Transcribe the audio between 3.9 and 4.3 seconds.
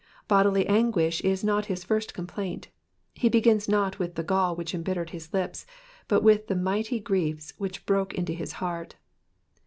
with the